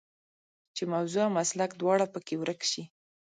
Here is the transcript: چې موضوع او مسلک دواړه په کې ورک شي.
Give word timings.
چې 0.75 0.83
موضوع 0.93 1.21
او 1.25 1.35
مسلک 1.37 1.71
دواړه 1.77 2.05
په 2.13 2.19
کې 2.25 2.35
ورک 2.41 2.61
شي. 2.71 2.83